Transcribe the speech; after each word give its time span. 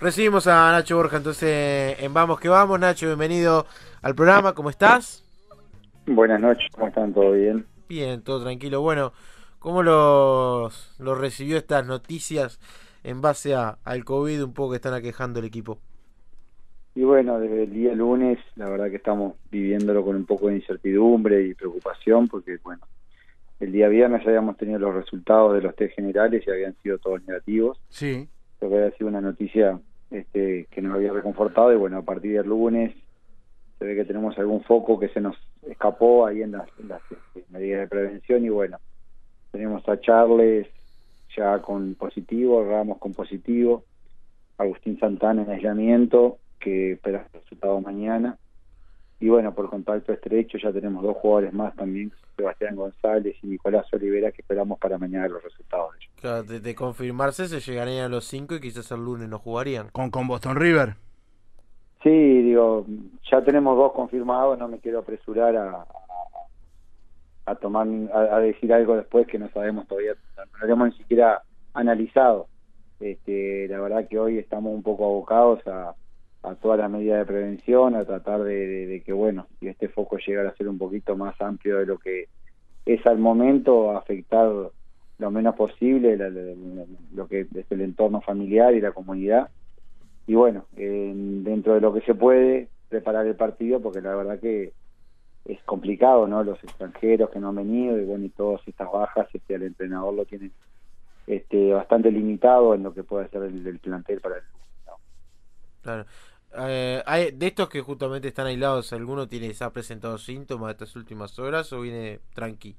recibimos 0.00 0.46
a 0.46 0.72
Nacho 0.72 0.96
Borja, 0.96 1.18
entonces 1.18 1.96
en 2.02 2.14
Vamos 2.14 2.40
que 2.40 2.48
Vamos. 2.48 2.80
Nacho, 2.80 3.06
bienvenido 3.06 3.66
al 4.02 4.14
programa, 4.14 4.54
¿cómo 4.54 4.70
estás? 4.70 5.24
Buenas 6.06 6.40
noches, 6.40 6.66
¿cómo 6.72 6.88
están? 6.88 7.12
¿Todo 7.12 7.32
bien? 7.32 7.66
Bien, 7.88 8.22
todo 8.22 8.42
tranquilo. 8.42 8.80
Bueno, 8.80 9.12
¿cómo 9.58 9.82
los, 9.82 10.96
los 10.98 11.18
recibió 11.18 11.58
estas 11.58 11.86
noticias 11.86 12.58
en 13.04 13.20
base 13.20 13.54
a, 13.54 13.78
al 13.84 14.04
COVID 14.04 14.42
un 14.44 14.54
poco 14.54 14.70
que 14.70 14.76
están 14.76 14.94
aquejando 14.94 15.38
el 15.38 15.46
equipo? 15.46 15.78
Y 16.94 17.04
bueno, 17.04 17.38
desde 17.38 17.64
el 17.64 17.72
día 17.72 17.92
lunes, 17.92 18.38
la 18.56 18.68
verdad 18.68 18.90
que 18.90 18.96
estamos 18.96 19.34
viviéndolo 19.50 20.04
con 20.04 20.16
un 20.16 20.24
poco 20.24 20.48
de 20.48 20.56
incertidumbre 20.56 21.46
y 21.46 21.54
preocupación, 21.54 22.26
porque 22.26 22.58
bueno, 22.64 22.82
el 23.60 23.70
día 23.70 23.88
viernes 23.88 24.22
ya 24.22 24.30
habíamos 24.30 24.56
tenido 24.56 24.78
los 24.78 24.94
resultados 24.94 25.54
de 25.54 25.60
los 25.60 25.76
test 25.76 25.94
generales 25.94 26.42
y 26.46 26.50
habían 26.50 26.74
sido 26.82 26.98
todos 26.98 27.22
negativos. 27.24 27.78
Sí. 27.90 28.28
Creo 28.58 28.70
que 28.70 28.76
había 28.78 28.96
sido 28.96 29.08
una 29.08 29.20
noticia 29.20 29.78
este, 30.10 30.66
que 30.70 30.82
nos 30.82 30.94
había 30.94 31.12
reconfortado 31.12 31.72
y 31.72 31.76
bueno, 31.76 31.98
a 31.98 32.02
partir 32.02 32.36
del 32.36 32.48
lunes 32.48 32.94
se 33.78 33.84
ve 33.84 33.94
que 33.94 34.04
tenemos 34.04 34.38
algún 34.38 34.62
foco 34.62 34.98
que 34.98 35.08
se 35.08 35.20
nos 35.20 35.36
escapó 35.66 36.26
ahí 36.26 36.42
en 36.42 36.52
las, 36.52 36.68
este, 36.78 37.44
medidas 37.50 37.80
de 37.80 37.88
prevención 37.88 38.44
y 38.44 38.48
bueno, 38.48 38.78
tenemos 39.52 39.88
a 39.88 40.00
Charles 40.00 40.68
ya 41.36 41.60
con 41.60 41.94
positivo, 41.94 42.64
Ramos 42.64 42.98
con 42.98 43.14
positivo, 43.14 43.84
Agustín 44.58 44.98
Santana 44.98 45.42
en 45.42 45.50
aislamiento, 45.50 46.38
que 46.58 46.92
espera 46.92 47.26
el 47.32 47.40
resultado 47.40 47.80
mañana. 47.80 48.36
Y 49.20 49.28
bueno, 49.28 49.54
por 49.54 49.68
contacto 49.68 50.14
estrecho 50.14 50.56
ya 50.56 50.72
tenemos 50.72 51.02
dos 51.02 51.16
jugadores 51.18 51.52
más 51.52 51.76
también, 51.76 52.10
Sebastián 52.36 52.74
González 52.74 53.36
y 53.42 53.48
Nicolás 53.48 53.86
Olivera, 53.92 54.32
que 54.32 54.40
esperamos 54.40 54.78
para 54.78 54.96
mañana 54.96 55.28
los 55.28 55.42
resultados. 55.42 55.94
Claro, 56.18 56.42
de, 56.42 56.74
confirmarse 56.74 57.46
se 57.46 57.60
llegarían 57.60 58.06
a 58.06 58.08
los 58.08 58.24
cinco 58.24 58.54
y 58.54 58.60
quizás 58.60 58.90
el 58.92 59.04
lunes 59.04 59.28
no 59.28 59.38
jugarían. 59.38 59.88
¿Con, 59.90 60.10
con 60.10 60.26
Boston 60.26 60.56
River? 60.56 60.94
Sí, 62.02 62.08
digo, 62.08 62.86
ya 63.30 63.44
tenemos 63.44 63.76
dos 63.76 63.92
confirmados, 63.92 64.58
no 64.58 64.68
me 64.68 64.78
quiero 64.78 65.00
apresurar 65.00 65.54
a, 65.54 65.84
a 67.44 67.54
tomar 67.56 67.86
a, 68.14 68.38
decir 68.38 68.72
algo 68.72 68.96
después 68.96 69.26
que 69.26 69.38
no 69.38 69.50
sabemos 69.50 69.86
todavía, 69.86 70.14
no 70.36 70.66
lo 70.66 70.72
hemos 70.72 70.88
ni 70.88 70.96
siquiera 70.96 71.42
analizado. 71.74 72.46
Este, 73.00 73.68
la 73.68 73.80
verdad 73.80 74.08
que 74.08 74.18
hoy 74.18 74.38
estamos 74.38 74.74
un 74.74 74.82
poco 74.82 75.04
abocados 75.04 75.66
a, 75.66 75.94
a 76.42 76.54
todas 76.54 76.78
las 76.78 76.90
medidas 76.90 77.18
de 77.18 77.26
prevención, 77.26 77.94
a 77.94 78.04
tratar 78.04 78.42
de, 78.42 79.02
que, 79.04 79.12
bueno, 79.12 79.46
si 79.58 79.68
este 79.68 79.88
foco 79.88 80.16
llegara 80.18 80.50
a 80.50 80.56
ser 80.56 80.68
un 80.68 80.78
poquito 80.78 81.16
más 81.16 81.38
amplio 81.40 81.78
de 81.78 81.86
lo 81.86 81.98
que 81.98 82.28
es 82.86 83.04
al 83.06 83.18
momento, 83.18 83.96
afectar 83.96 84.50
lo 85.18 85.30
menos 85.30 85.54
posible 85.54 86.16
lo 87.14 87.28
que 87.28 87.40
es 87.40 87.70
el 87.70 87.82
entorno 87.82 88.20
familiar 88.22 88.74
y 88.74 88.80
la 88.80 88.92
comunidad. 88.92 89.50
Y 90.26 90.34
bueno, 90.34 90.64
dentro 90.74 91.74
de 91.74 91.80
lo 91.80 91.92
que 91.92 92.00
se 92.02 92.14
puede, 92.14 92.68
preparar 92.88 93.26
el 93.26 93.36
partido, 93.36 93.80
porque 93.80 94.00
la 94.00 94.14
verdad 94.14 94.40
que 94.40 94.72
es 95.44 95.62
complicado, 95.62 96.26
¿no? 96.26 96.42
Los 96.42 96.62
extranjeros 96.62 97.30
que 97.30 97.38
no 97.38 97.48
han 97.48 97.56
venido 97.56 97.98
y 97.98 98.04
bueno, 98.04 98.24
y 98.24 98.30
todas 98.30 98.66
estas 98.66 98.90
bajas, 98.90 99.28
este, 99.32 99.54
el 99.54 99.62
entrenador 99.62 100.14
lo 100.14 100.24
tiene 100.24 100.50
este, 101.26 101.72
bastante 101.72 102.10
limitado 102.10 102.74
en 102.74 102.82
lo 102.82 102.92
que 102.92 103.04
puede 103.04 103.28
ser 103.28 103.44
el, 103.44 103.78
plantel 103.78 104.20
para 104.20 104.36
el 104.36 104.42
Claro. 105.82 106.04
Eh, 106.58 107.02
hay, 107.06 107.30
de 107.30 107.46
estos 107.46 107.68
que 107.68 107.80
justamente 107.80 108.28
están 108.28 108.46
aislados, 108.46 108.92
¿alguno 108.92 109.28
tiene, 109.28 109.54
se 109.54 109.64
ha 109.64 109.70
presentado 109.70 110.18
síntomas 110.18 110.68
de 110.68 110.72
estas 110.72 110.96
últimas 110.96 111.38
horas 111.38 111.72
o 111.72 111.80
viene 111.80 112.20
tranqui? 112.34 112.76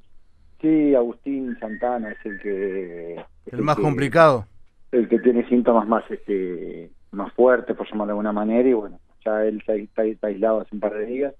Sí, 0.62 0.94
Agustín 0.94 1.58
Santana 1.60 2.12
es 2.12 2.26
el 2.26 2.40
que... 2.40 3.26
el, 3.46 3.62
más 3.62 3.78
complicado. 3.78 4.46
El 4.92 5.08
que 5.08 5.20
tiene 5.20 5.48
síntomas 5.48 5.88
más 5.88 6.04
este 6.12 6.92
más 7.12 7.34
fuertes, 7.34 7.76
por 7.76 7.86
llamarlo 7.88 8.08
de 8.08 8.12
alguna 8.12 8.32
manera, 8.32 8.70
y 8.70 8.74
bueno, 8.74 9.00
ya 9.26 9.44
él 9.44 9.62
está, 9.68 10.04
está 10.04 10.28
aislado 10.28 10.62
hace 10.62 10.74
un 10.74 10.80
par 10.80 10.94
de 10.94 11.06
días 11.06 11.36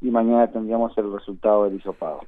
y 0.00 0.10
mañana 0.10 0.50
tendríamos 0.50 0.96
el 0.96 1.12
resultado 1.12 1.64
del 1.64 1.76
hisopado. 1.76 2.20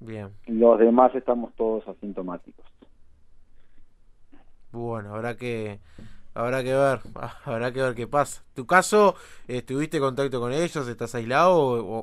Bien. 0.00 0.28
Los 0.46 0.78
demás 0.78 1.14
estamos 1.14 1.54
todos 1.54 1.86
asintomáticos. 1.86 2.64
Bueno, 4.72 5.14
habrá 5.14 5.36
que 5.36 5.80
habrá 6.40 6.62
que 6.62 6.74
ver, 6.74 6.98
habrá 7.44 7.72
que 7.72 7.80
ver 7.80 7.94
qué 7.94 8.06
pasa. 8.06 8.42
¿Tu 8.54 8.66
caso, 8.66 9.14
estuviste 9.48 9.98
en 9.98 10.02
contacto 10.02 10.40
con 10.40 10.52
ellos? 10.52 10.88
¿Estás 10.88 11.14
aislado 11.14 11.56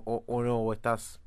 o, 0.05 0.43
no? 0.43 0.59
¿O 0.59 0.73
estás 0.73 1.21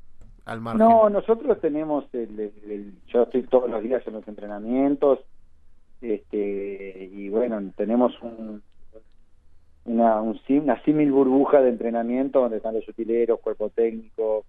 al 0.45 0.61
margen? 0.61 0.87
No, 0.87 1.09
nosotros 1.09 1.61
tenemos, 1.61 2.05
el, 2.13 2.95
yo 3.09 3.23
estoy 3.23 3.43
todos 3.45 3.71
los 3.71 3.83
días 3.83 4.03
en 4.07 4.15
los 4.15 4.27
entrenamientos 4.27 5.21
este 6.03 7.11
y 7.13 7.29
bueno, 7.29 7.61
tenemos 7.77 8.13
un, 8.23 8.63
una, 9.85 10.21
un, 10.21 10.41
una 10.49 10.83
símil 10.83 11.13
burbuja 11.13 11.61
de 11.61 11.71
entrenamiento 11.71 12.41
donde 12.41 12.59
están 12.59 12.75
los 12.75 12.89
utileros, 12.89 13.41
cuerpo 13.41 13.71
técnico, 13.71 14.45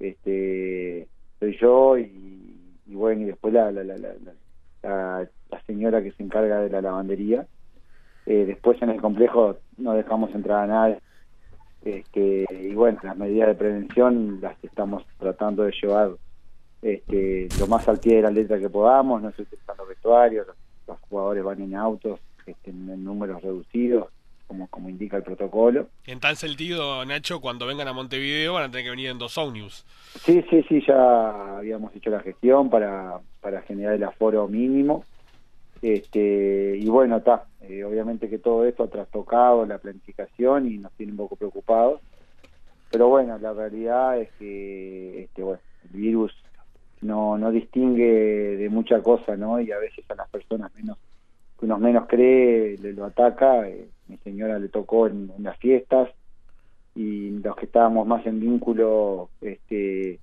este 0.00 1.08
soy 1.38 1.56
yo 1.60 1.98
y, 1.98 2.74
bueno, 2.86 3.22
y 3.22 3.24
después 3.26 3.52
la 3.52 3.70
la, 3.70 3.84
la, 3.84 3.96
la, 3.96 5.28
la, 5.50 5.62
señora 5.66 6.02
que 6.02 6.12
se 6.12 6.22
encarga 6.22 6.60
de 6.60 6.70
la 6.70 6.80
lavandería. 6.80 7.46
Eh, 8.28 8.44
después 8.44 8.80
en 8.82 8.90
el 8.90 9.00
complejo 9.00 9.56
no 9.78 9.94
dejamos 9.94 10.34
entrar 10.34 10.64
a 10.64 10.66
nadie. 10.66 10.98
Este, 11.82 12.44
y 12.60 12.74
bueno, 12.74 12.98
las 13.02 13.16
medidas 13.16 13.48
de 13.48 13.54
prevención 13.54 14.38
las 14.42 14.62
estamos 14.62 15.02
tratando 15.18 15.62
de 15.62 15.72
llevar 15.72 16.10
este, 16.82 17.48
lo 17.58 17.66
más 17.68 17.88
al 17.88 17.98
pie 17.98 18.16
de 18.16 18.22
la 18.22 18.30
letra 18.30 18.58
que 18.58 18.68
podamos, 18.68 19.22
no 19.22 19.30
estoy 19.30 19.44
utilizando 19.44 19.86
vestuarios, 19.86 20.46
los, 20.86 20.98
jugadores 21.08 21.42
van 21.42 21.62
en 21.62 21.74
autos 21.74 22.20
este, 22.44 22.68
en 22.68 23.02
números 23.02 23.40
reducidos 23.40 24.08
como, 24.46 24.66
como 24.68 24.90
indica 24.90 25.16
el 25.16 25.22
protocolo. 25.22 25.88
En 26.06 26.20
tal 26.20 26.36
sentido, 26.36 27.02
Nacho, 27.06 27.40
cuando 27.40 27.66
vengan 27.66 27.88
a 27.88 27.94
Montevideo 27.94 28.52
van 28.54 28.64
a 28.64 28.70
tener 28.70 28.84
que 28.84 28.90
venir 28.90 29.08
en 29.08 29.18
dos 29.18 29.38
Omnius. 29.38 29.86
Sí, 30.20 30.44
sí, 30.50 30.62
sí, 30.68 30.84
ya 30.86 31.56
habíamos 31.56 31.96
hecho 31.96 32.10
la 32.10 32.20
gestión 32.20 32.68
para, 32.68 33.20
para 33.40 33.62
generar 33.62 33.94
el 33.94 34.04
aforo 34.04 34.46
mínimo. 34.48 35.04
Este, 35.80 36.76
y 36.76 36.88
bueno, 36.88 37.18
está, 37.18 37.44
eh, 37.62 37.84
obviamente 37.84 38.28
que 38.28 38.38
todo 38.38 38.64
esto 38.64 38.84
ha 38.84 38.88
trastocado 38.88 39.64
la 39.64 39.78
planificación 39.78 40.70
y 40.70 40.78
nos 40.78 40.92
tiene 40.92 41.12
un 41.12 41.18
poco 41.18 41.36
preocupados. 41.36 42.00
Pero 42.90 43.08
bueno, 43.08 43.38
la 43.38 43.52
realidad 43.52 44.18
es 44.20 44.30
que 44.38 45.24
este, 45.24 45.42
bueno, 45.42 45.60
el 45.84 46.00
virus 46.00 46.34
no, 47.00 47.38
no 47.38 47.50
distingue 47.50 48.56
de 48.56 48.68
mucha 48.70 49.02
cosa, 49.02 49.36
¿no? 49.36 49.60
Y 49.60 49.70
a 49.70 49.78
veces 49.78 50.04
a 50.10 50.14
las 50.14 50.28
personas 50.28 50.74
menos 50.74 50.98
que 51.58 51.66
uno 51.66 51.78
menos 51.78 52.06
cree 52.08 52.78
le 52.78 52.92
lo 52.92 53.04
ataca. 53.04 53.68
Eh, 53.68 53.88
mi 54.08 54.16
señora 54.18 54.58
le 54.58 54.68
tocó 54.68 55.06
en, 55.06 55.32
las 55.38 55.56
fiestas 55.58 56.08
y 56.94 57.30
los 57.30 57.56
que 57.56 57.66
estábamos 57.66 58.06
más 58.06 58.24
en 58.26 58.40
vínculo 58.40 59.28
este 59.40 60.18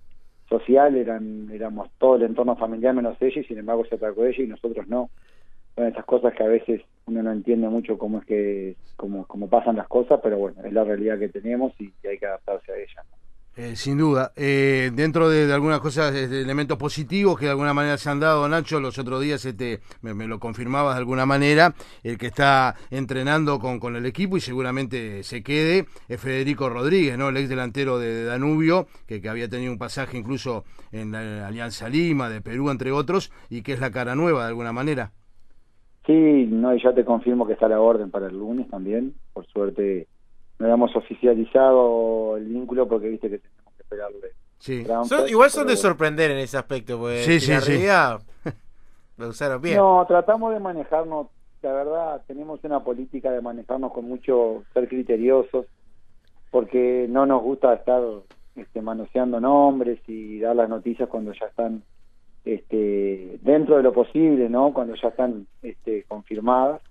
social 0.50 0.96
eran 0.96 1.50
éramos 1.52 1.90
todo 1.98 2.18
el 2.18 2.24
entorno 2.24 2.56
familiar 2.56 2.94
menos 2.94 3.18
ella 3.22 3.42
y 3.42 3.46
sin 3.46 3.58
embargo 3.58 3.86
se 3.86 3.96
atacó 3.96 4.26
ella 4.26 4.44
y 4.44 4.48
nosotros 4.48 4.88
no 4.88 5.10
son 5.76 5.88
esas 5.88 6.06
cosas 6.06 6.34
que 6.34 6.44
a 6.44 6.48
veces 6.48 6.82
uno 7.06 7.22
no 7.22 7.32
entiende 7.32 7.68
mucho 7.68 7.98
cómo 7.98 8.20
es 8.20 8.26
que 8.26 8.76
cómo, 8.96 9.26
cómo 9.28 9.50
pasan 9.50 9.76
las 9.76 9.88
cosas 9.88 10.20
pero 10.24 10.38
bueno 10.38 10.64
es 10.64 10.74
la 10.74 10.84
realidad 10.84 11.20
que 11.20 11.30
tenemos 11.30 11.74
y, 11.80 11.94
hay 12.08 12.18
que 12.18 12.26
adaptarse 12.26 12.72
a 12.72 12.78
ella 12.78 13.04
eh, 13.58 13.78
sin 13.78 13.98
duda. 13.98 14.34
Eh, 14.36 14.92
dentro 14.94 15.30
de, 15.30 15.54
algunas 15.54 15.80
cosas, 15.80 16.12
de 16.12 16.42
elementos 16.42 16.78
positivos 16.78 17.40
que 17.40 17.46
de 17.46 17.52
alguna 17.52 17.74
manera 17.74 17.98
se 17.98 18.10
han 18.10 18.20
dado, 18.20 18.50
Nacho, 18.50 18.82
los 18.82 19.00
otros 19.00 19.22
días 19.22 19.46
este, 19.46 19.80
me, 20.02 20.28
lo 20.28 20.42
confirmabas 20.42 20.96
de 20.96 21.00
alguna 21.00 21.26
manera, 21.26 21.74
el 22.04 22.18
que 22.18 22.28
está 22.28 22.76
entrenando 22.92 23.58
con, 23.60 23.80
con, 23.80 23.96
el 23.96 24.06
equipo 24.06 24.36
y 24.36 24.42
seguramente 24.42 25.24
se 25.24 25.42
quede 25.42 25.86
es 26.10 26.20
Federico 26.20 26.68
Rodríguez, 26.68 27.18
¿no? 27.18 27.30
el 27.30 27.38
ex 27.38 27.48
delantero 27.48 27.98
de, 27.98 28.26
Danubio, 28.26 28.88
que, 29.08 29.22
que, 29.22 29.30
había 29.30 29.48
tenido 29.48 29.72
un 29.72 29.78
pasaje 29.78 30.18
incluso 30.18 30.66
en 30.92 31.14
la 31.14 31.48
Alianza 31.48 31.88
Lima, 31.88 32.28
de 32.30 32.42
Perú, 32.42 32.70
entre 32.72 32.92
otros, 32.92 33.32
y 33.50 33.62
que 33.62 33.72
es 33.72 33.80
la 33.80 33.90
cara 33.90 34.16
nueva 34.16 34.42
de 34.42 34.48
alguna 34.50 34.74
manera. 34.74 35.14
Sí, 36.06 36.48
no, 36.52 36.74
y 36.76 36.82
ya 36.82 36.94
te 36.94 37.04
confirmo 37.04 37.48
que 37.48 37.54
está 37.54 37.68
la 37.68 37.82
orden 37.82 38.12
para 38.12 38.28
el 38.28 38.38
lunes 38.38 38.70
también, 38.70 39.16
por 39.34 39.46
suerte 39.48 40.08
no 40.60 40.66
habíamos 40.66 40.96
oficializado 40.96 42.38
el 42.38 42.46
vínculo 42.46 42.88
porque 42.88 43.10
viste 43.10 43.30
que 43.30 43.40
tenemos 43.40 43.74
que 43.76 43.84
esperarle. 43.84 44.32
Sí. 44.60 44.86
igual 45.28 45.50
son 45.50 45.68
de 45.68 45.76
sorprender 45.76 46.32
en 46.32 46.38
ese 46.38 46.58
aspecto, 46.58 46.98
porque 46.98 47.24
sí, 47.24 47.40
sí, 47.40 47.52
realidad 47.52 48.22
lo 49.18 49.30
usaron 49.30 49.62
bien. 49.62 49.78
No, 49.78 50.06
tratamos 50.08 50.54
de 50.54 50.60
manejarnos, 50.60 51.28
la 51.62 51.74
verdad, 51.74 52.22
tenemos 52.28 52.64
una 52.64 52.84
política 52.84 53.32
de 53.32 53.42
manejarnos 53.42 53.92
con 53.92 54.06
mucho 54.06 54.64
ser 54.74 54.88
criteriosos, 54.88 55.66
porque 56.52 57.06
no 57.10 57.26
nos 57.26 57.42
gusta 57.42 57.74
estar 57.74 58.02
este, 58.56 58.82
manoseando 58.82 59.42
nombres 59.42 60.00
y 60.08 60.40
dar 60.40 60.56
las 60.56 60.70
noticias 60.70 61.10
cuando 61.10 61.34
ya 61.34 61.48
están 61.48 61.84
este, 62.46 63.40
dentro 63.42 63.78
de 63.78 63.84
lo 63.84 63.92
posible, 63.92 64.50
¿no? 64.50 64.74
Cuando 64.74 64.96
ya 64.96 65.10
están 65.10 65.48
este, 65.62 66.04
confirmadas 66.04 66.82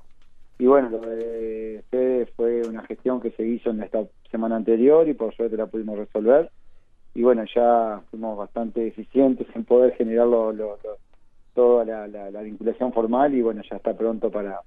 y 0.59 0.67
bueno, 0.67 0.89
lo 0.89 1.01
de 1.01 1.83
Fede 1.91 2.27
fue 2.37 2.63
una 2.67 2.83
gestión 2.87 3.21
que 3.21 3.33
se 3.33 3.45
hizo 3.45 3.71
en 3.71 3.83
esta 3.83 4.05
semana 4.31 4.57
anterior 4.57 5.09
y 5.09 5.15
por 5.15 5.35
suerte 5.35 5.57
la 5.57 5.67
pudimos 5.67 5.99
resolver. 5.99 6.51
Y 7.15 7.23
bueno, 7.23 7.45
ya 7.55 8.03
fuimos 8.11 8.39
bastante 8.39 8.87
eficientes 8.87 9.47
en 9.55 9.65
poder 9.65 9.95
generar 9.95 10.27
lo, 10.27 10.55
toda 11.55 11.85
la, 11.85 12.41
vinculación 12.43 12.93
formal 12.93 13.35
y 13.35 13.43
bueno, 13.43 13.63
ya 13.69 13.77
está 13.77 13.97
pronto 13.97 14.31
para, 14.31 14.61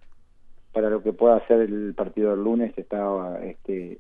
para 0.74 0.89
lo 0.89 1.01
que 1.01 1.13
pueda 1.13 1.45
ser 1.48 1.62
el 1.62 1.94
partido 1.94 2.31
del 2.31 2.44
lunes 2.44 2.78
está 2.78 3.39
este, 3.44 4.00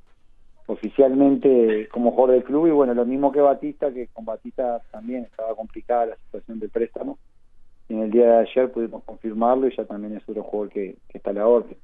oficialmente 0.67 1.87
como 1.91 2.11
jugador 2.11 2.35
del 2.35 2.43
club 2.43 2.67
y 2.67 2.71
bueno, 2.71 2.93
lo 2.93 3.05
mismo 3.05 3.31
que 3.31 3.39
Batista, 3.39 3.91
que 3.91 4.07
con 4.07 4.25
Batista 4.25 4.81
también 4.91 5.23
estaba 5.23 5.55
complicada 5.55 6.07
la 6.07 6.15
situación 6.17 6.59
del 6.59 6.69
préstamo 6.69 7.17
y 7.89 7.93
en 7.93 8.01
el 8.03 8.11
día 8.11 8.25
de 8.25 8.37
ayer 8.39 8.71
pudimos 8.71 9.03
confirmarlo 9.03 9.67
y 9.67 9.75
ya 9.75 9.85
también 9.85 10.17
es 10.17 10.27
otro 10.27 10.43
jugador 10.43 10.69
que, 10.69 10.97
está 11.13 11.29
a 11.29 11.33
la 11.33 11.47
orden. 11.47 11.77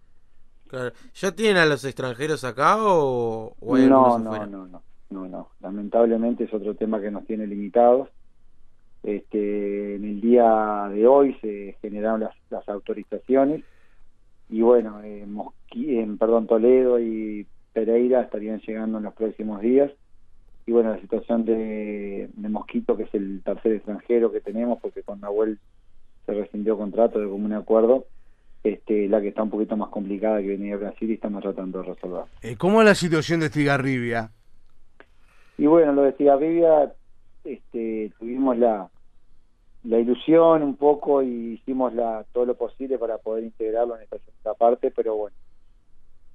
Claro. 0.67 0.91
¿Ya 1.15 1.31
tienen 1.31 1.57
a 1.57 1.65
los 1.65 1.85
extranjeros 1.85 2.43
acá 2.43 2.75
o, 2.77 3.55
hay 3.73 3.87
no, 3.87 4.19
no, 4.19 4.45
no, 4.45 4.67
no, 4.67 4.81
no, 5.09 5.27
no, 5.27 5.49
lamentablemente 5.61 6.43
es 6.43 6.53
otro 6.53 6.75
tema 6.75 6.99
que 6.99 7.11
nos 7.11 7.25
tiene 7.25 7.47
limitados. 7.47 8.09
Este, 9.01 9.95
en 9.95 10.05
el 10.05 10.21
día 10.21 10.89
de 10.93 11.07
hoy 11.07 11.35
se 11.41 11.77
generaron 11.81 12.21
las, 12.21 12.35
las 12.49 12.67
autorizaciones 12.67 13.63
y 14.49 14.61
bueno, 14.61 15.01
eh, 15.03 15.25
en, 15.71 16.17
perdón, 16.17 16.47
Toledo 16.47 16.99
y 16.99 17.47
Pereira 17.73 18.21
estarían 18.21 18.59
llegando 18.61 18.99
en 18.99 19.03
los 19.03 19.13
próximos 19.13 19.61
días. 19.61 19.91
Y 20.65 20.71
bueno, 20.71 20.91
la 20.91 21.01
situación 21.01 21.43
de, 21.43 22.29
Mosquito, 22.37 22.95
que 22.95 23.03
es 23.03 23.13
el 23.13 23.41
tercer 23.43 23.73
extranjero 23.73 24.31
que 24.31 24.39
tenemos, 24.39 24.79
porque 24.81 25.03
con 25.03 25.19
Nahuel 25.19 25.59
se 26.25 26.33
rescindió 26.33 26.77
contrato 26.77 27.19
de 27.19 27.27
común 27.27 27.51
acuerdo, 27.51 28.05
este, 28.63 29.09
la 29.09 29.19
que 29.19 29.29
está 29.29 29.43
un 29.43 29.49
poquito 29.49 29.75
más 29.75 29.89
complicada 29.89 30.39
que 30.39 30.47
venía 30.47 30.77
de 30.77 30.83
Brasil 30.85 31.09
y 31.09 31.15
estamos 31.15 31.41
tratando 31.41 31.81
de 31.81 31.93
resolver. 31.93 32.23
Eh, 32.41 32.55
¿Cómo 32.57 32.81
es 32.81 32.85
la 32.85 32.95
situación 32.95 33.41
de 33.41 33.47
Estigarribia? 33.47 34.29
Y 35.57 35.65
bueno, 35.65 35.91
lo 35.91 36.03
de 36.03 36.09
Estigarribia, 36.11 36.93
este, 37.43 38.13
tuvimos 38.17 38.57
la, 38.57 38.89
la 39.83 39.99
ilusión 39.99 40.63
un 40.63 40.77
poco 40.77 41.21
y 41.21 41.55
hicimos 41.55 41.93
la, 41.93 42.25
todo 42.31 42.45
lo 42.45 42.55
posible 42.55 42.97
para 42.97 43.17
poder 43.17 43.43
integrarlo 43.43 43.97
en 43.97 44.03
esta 44.03 44.17
segunda 44.19 44.53
parte, 44.53 44.91
pero 44.91 45.15
bueno, 45.15 45.35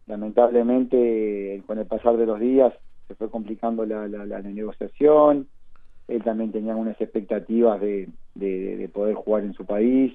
lamentablemente 0.08 1.62
con 1.66 1.78
el 1.78 1.86
pasar 1.86 2.16
de 2.16 2.26
los 2.26 2.40
días 2.40 2.72
se 3.06 3.14
fue 3.14 3.30
complicando 3.30 3.86
la, 3.86 4.06
la, 4.08 4.42
negociación, 4.42 5.46
él 6.08 6.22
también 6.22 6.52
tenía 6.52 6.76
unas 6.76 7.00
expectativas 7.00 7.80
de, 7.80 8.08
de, 8.34 8.90
poder 8.92 9.14
jugar 9.14 9.44
en 9.44 9.54
su 9.54 9.64
país, 9.64 10.12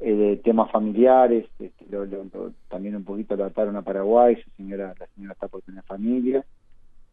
eh, 0.00 0.40
temas 0.42 0.70
familiares, 0.70 1.46
este, 1.58 1.84
también 2.68 2.96
un 2.96 3.04
poquito 3.04 3.36
lo 3.36 3.44
ataron 3.44 3.76
a 3.76 3.82
Paraguay, 3.82 4.36
su 4.36 4.48
señora, 4.56 4.94
la 4.98 5.06
señora 5.08 5.34
está 5.34 5.48
por 5.48 5.60
tener 5.62 5.82
familia, 5.82 6.44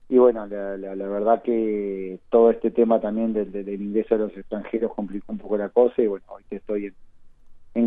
y 0.08 0.18
bueno, 0.18 0.46
la, 0.46 0.78
la, 0.78 1.08
verdad 1.08 1.42
que 1.42 2.20
todo 2.30 2.52
este 2.52 2.72
tema 2.72 3.02
también 3.02 3.34
del, 3.34 3.52
del, 3.52 3.82
ingreso 3.82 4.16
de 4.16 4.26
los 4.26 4.38
extranjeros 4.38 4.94
complicó 4.94 5.34
un 5.34 5.40
poco 5.40 5.58
la 5.58 5.70
cosa 5.70 6.02
y 6.02 6.08
bueno, 6.08 6.26
hoy 6.30 6.44
estoy 6.52 6.86
en, 6.86 6.94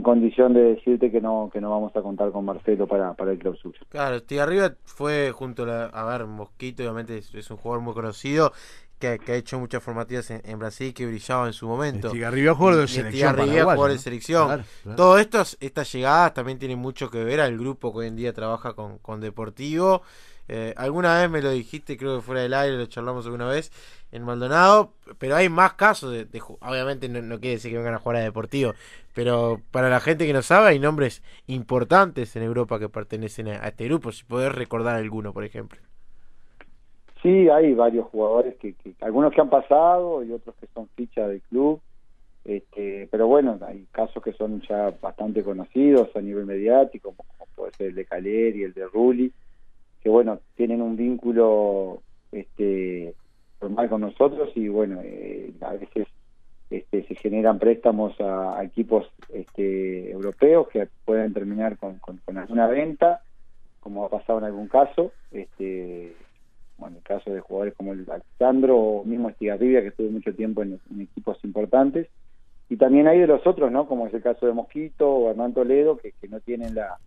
condición 0.02 0.52
de 0.52 0.75
decirte 0.75 1.11
que 1.11 1.20
no 1.20 1.50
que 1.52 1.61
no 1.61 1.70
vamos 1.70 1.96
a 1.96 2.02
contar 2.02 2.31
con 2.31 2.44
Marcelo 2.44 2.87
para, 2.87 3.14
para 3.14 3.32
el 3.32 3.38
clausura. 3.38 3.79
Claro, 3.88 4.20
arriba 4.40 4.75
fue 4.85 5.32
junto 5.32 5.64
a, 5.64 5.87
a 5.87 6.05
ver, 6.05 6.26
Mosquito 6.26 6.82
obviamente 6.82 7.17
es, 7.17 7.50
un 7.50 7.56
jugador 7.56 7.82
muy 7.82 7.94
conocido 7.94 8.52
que, 8.99 9.19
ha 9.26 9.35
hecho 9.35 9.58
muchas 9.58 9.82
formativas 9.82 10.31
en, 10.31 10.58
Brasil 10.58 10.93
que 10.93 11.06
brillaba 11.06 11.46
en 11.46 11.52
su 11.52 11.67
momento. 11.67 12.08
Estigarribia 12.08 12.55
jugador 12.55 12.81
de 12.82 12.88
selección. 12.88 13.37
jugador 13.37 13.93
de 13.93 13.99
selección. 13.99 14.64
Todo 14.96 15.19
esto, 15.19 15.43
estas 15.61 15.93
llegadas 15.93 16.34
también 16.34 16.58
tienen 16.58 16.79
mucho 16.79 17.11
que 17.11 17.25
ver 17.25 17.41
al 17.41 17.56
grupo 17.56 17.93
que 17.93 17.99
hoy 18.00 18.06
en 18.08 18.17
día 18.17 18.32
trabaja 18.32 18.75
con, 18.75 18.99
con 18.99 19.20
Deportivo 19.20 20.02
eh, 20.49 20.73
alguna 20.77 21.21
vez 21.21 21.31
me 21.31 21.43
lo 21.43 21.50
dijiste, 21.50 21.99
creo 21.99 22.17
que 22.17 22.23
fuera 22.23 22.41
del 22.41 22.55
aire, 22.55 22.79
lo 22.79 22.87
charlamos 22.87 23.27
alguna 23.27 23.47
vez 23.47 23.71
en 24.12 24.23
Maldonado, 24.23 24.95
pero 25.19 25.37
hay 25.37 25.50
más 25.50 25.75
casos 25.75 26.12
de, 26.12 26.27
obviamente 26.61 27.09
no, 27.09 27.39
quiere 27.39 27.56
decir 27.56 27.71
que 27.71 27.77
vengan 27.77 27.95
a 27.95 27.99
jugar 27.99 28.17
a 28.17 28.21
Deportivo, 28.21 28.73
pero 29.15 29.61
para 29.71 29.91
la 29.91 30.00
gente 30.00 30.27
que 30.27 30.33
no 30.33 30.41
sabe 30.41 30.69
hay 30.69 30.79
nombres 30.79 31.23
importantes 31.47 32.35
en 32.37 32.43
Europa 32.43 32.79
que 32.79 32.89
pertenecen 32.89 33.49
a, 33.49 33.69
este 33.69 33.85
grupo, 33.85 34.11
si 34.11 34.25
podés 34.25 34.55
recordar 34.55 34.97
alguno, 34.97 35.35
por 35.35 35.45
ejemplo. 35.45 35.79
Sí, 37.23 37.49
hay 37.51 37.75
varios 37.75 38.06
jugadores 38.06 38.56
que, 38.56 38.75
algunos 39.01 39.35
que 39.35 39.41
han 39.41 39.51
pasado 39.51 40.25
y 40.25 40.33
otros 40.33 40.55
que 40.56 40.67
son 40.73 40.89
fichas 40.94 41.29
del 41.29 41.43
club. 41.43 41.81
Este, 42.44 43.09
pero 43.11 43.27
bueno, 43.27 43.59
hay 43.67 43.87
casos 43.91 44.23
que 44.23 44.33
son 44.33 44.62
ya 44.62 44.94
bastante 45.03 45.43
conocidos 45.43 46.09
a 46.15 46.21
nivel 46.21 46.47
mediático, 46.47 47.12
como, 47.15 47.29
puede 47.55 47.73
ser 47.73 47.89
el 47.89 47.94
de 47.97 48.05
Caleri, 48.06 48.62
el 48.62 48.73
de 48.73 48.87
Rulli, 48.87 49.33
que 50.03 50.09
bueno, 50.09 50.41
tienen 50.56 50.83
un 50.83 50.97
vínculo 50.97 52.03
este 52.33 53.15
formal 53.59 53.89
con 53.89 54.00
nosotros 54.03 54.50
y 54.55 54.69
bueno, 54.69 55.00
eh, 55.03 55.53
a 55.61 55.73
veces 55.73 56.06
este, 56.71 57.03
se 57.05 57.15
generan 57.17 57.59
préstamos 57.59 58.15
a, 58.21 58.62
equipos 58.62 59.11
este, 59.33 60.11
europeos 60.11 60.69
que 60.69 60.89
pueden 61.05 61.33
terminar 61.33 61.79
con, 61.79 61.99
con, 61.99 62.39
alguna 62.39 62.67
venta, 62.67 63.23
como 63.81 64.05
ha 64.05 64.11
pasado 64.11 64.39
en 64.39 64.45
algún 64.45 64.69
caso, 64.69 65.12
este, 65.33 66.15
bueno, 66.77 66.99
el 66.99 67.03
caso 67.03 67.33
de 67.33 67.41
jugadores 67.41 67.75
como 67.75 67.93
el 67.93 68.06
Alexandro 68.11 68.77
o 68.77 69.05
mismo 69.05 69.29
Estigarribia, 69.31 69.81
que 69.81 69.89
estuvo 69.89 70.11
mucho 70.11 70.35
tiempo 70.35 70.62
en, 70.62 70.79
equipos 71.01 71.43
importantes, 71.43 72.09
y 72.69 72.77
también 72.77 73.09
hay 73.09 73.19
de 73.19 73.27
los 73.27 73.47
otros, 73.47 73.73
¿no? 73.73 73.89
Como 73.89 74.06
es 74.06 74.15
el 74.15 74.23
caso 74.23 74.47
de 74.47 74.53
Mosquito 74.53 75.09
o 75.09 75.31
Hernán 75.31 75.55
Toledo, 75.55 75.97
que 75.97 76.12
no 76.29 76.39
tienen 76.41 76.75
la, 76.75 76.99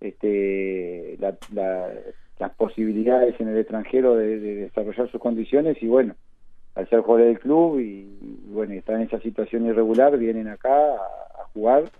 este, 0.00 1.18
las 1.18 2.50
posibilidades 2.56 3.38
en 3.38 3.48
el 3.48 3.58
extranjero 3.58 4.16
de, 4.16 4.38
desarrollar 4.38 5.10
sus 5.10 5.20
condiciones 5.20 5.82
y 5.82 5.88
bueno, 5.88 6.14
al 6.74 6.88
ser 6.88 7.00
jugador 7.00 7.26
del 7.26 7.38
club 7.38 7.80
y, 7.80 8.40
bueno, 8.48 8.74
estar 8.74 8.96
en 8.96 9.02
esa 9.02 9.20
situación 9.20 9.66
irregular, 9.66 10.16
vienen 10.16 10.48
acá 10.48 10.94
a, 10.94 11.44
jugar 11.52 11.90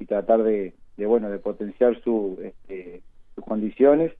y 0.00 0.06
tratar 0.06 0.42
de, 0.42 0.74
bueno, 0.96 1.30
de 1.30 1.38
potenciar 1.38 2.00
su, 2.02 2.38
este, 2.42 3.00
sus 3.34 3.44
condiciones. 3.44 4.12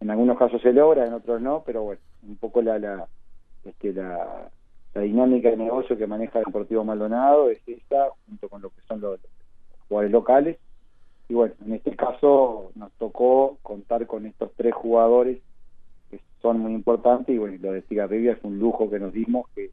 En 0.00 0.10
algunos 0.10 0.38
casos 0.38 0.62
se 0.62 0.72
logra, 0.72 1.06
en 1.06 1.14
otros 1.14 1.40
no, 1.40 1.62
pero 1.66 1.82
bueno, 1.82 2.00
un 2.22 2.36
poco 2.36 2.62
la, 2.62 2.78
la, 2.78 3.08
este, 3.64 3.92
la, 3.92 4.50
la 4.94 5.00
dinámica 5.00 5.50
de 5.50 5.56
negocio 5.56 5.96
que 5.96 6.06
maneja 6.06 6.38
el 6.38 6.44
Deportivo 6.44 6.84
Maldonado 6.84 7.50
es 7.50 7.58
esta, 7.66 8.10
junto 8.26 8.48
con 8.48 8.62
lo 8.62 8.70
que 8.70 8.82
son 8.86 9.00
los 9.00 9.18
jugadores 9.88 10.12
locales 10.12 10.58
y 11.28 11.34
bueno, 11.34 11.54
en 11.64 11.74
este 11.74 11.94
caso 11.94 12.72
nos 12.74 12.90
tocó 12.92 13.58
contar 13.62 14.06
con 14.06 14.24
estos 14.24 14.50
tres 14.56 14.74
jugadores 14.74 15.38
que 16.10 16.20
son 16.40 16.58
muy 16.58 16.72
importantes 16.72 17.34
y 17.34 17.38
bueno, 17.38 17.58
lo 17.60 17.72
de 17.72 17.82
Cigarribia 17.82 18.32
es 18.32 18.38
un 18.42 18.58
lujo 18.58 18.88
que 18.88 18.98
nos 18.98 19.12
dimos, 19.12 19.46
que 19.54 19.70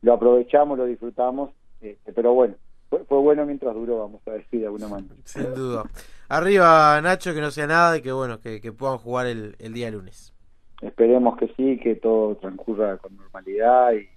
lo 0.00 0.14
aprovechamos, 0.14 0.78
lo 0.78 0.86
disfrutamos, 0.86 1.50
este, 1.82 2.12
pero 2.12 2.32
bueno, 2.32 2.54
fue, 2.88 3.18
bueno 3.18 3.44
mientras 3.44 3.74
duró, 3.74 3.98
vamos 3.98 4.22
a 4.26 4.32
decir 4.32 4.60
de 4.60 4.66
alguna 4.66 4.88
manera. 4.88 5.14
Sin 5.24 5.54
duda. 5.54 5.84
Arriba 6.28 6.98
Nacho, 7.02 7.34
que 7.34 7.40
no 7.40 7.50
sea 7.50 7.66
nada 7.66 7.98
y 7.98 8.00
que 8.02 8.12
bueno, 8.12 8.40
que, 8.40 8.60
puedan 8.72 8.96
jugar 8.96 9.26
el, 9.26 9.56
el, 9.58 9.74
día 9.74 9.90
lunes. 9.90 10.32
Esperemos 10.80 11.36
que 11.36 11.48
sí, 11.48 11.78
que 11.82 11.96
todo 11.96 12.36
transcurra 12.36 12.96
con 12.96 13.14
normalidad 13.16 13.92
y 13.92 14.08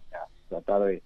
tratar 0.48 0.84
de, 0.84 1.04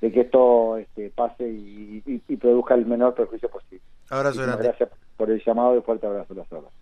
que 0.00 0.20
esto 0.20 0.76
este, 0.76 1.10
pase 1.10 1.48
y, 1.48 2.02
y, 2.06 2.36
produzca 2.36 2.74
el 2.74 2.86
menor 2.86 3.14
perjuicio 3.14 3.48
posible. 3.48 3.82
Abrazo 4.10 4.42
grande. 4.42 4.64
Gracias 4.64 4.90
por 5.16 5.30
el 5.30 5.42
llamado 5.44 5.76
y 5.76 5.82
fuerte 5.82 6.06
abrazo 6.06 6.32
a 6.32 6.36
las 6.36 6.52
horas. 6.52 6.72